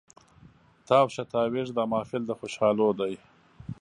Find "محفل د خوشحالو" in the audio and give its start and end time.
1.93-2.87